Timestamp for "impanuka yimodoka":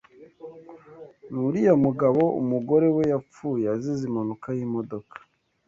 4.09-5.15